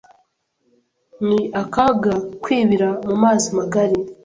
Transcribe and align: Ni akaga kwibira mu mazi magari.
Ni 1.27 1.39
akaga 1.61 2.13
kwibira 2.43 2.89
mu 3.07 3.15
mazi 3.23 3.47
magari. 3.59 3.97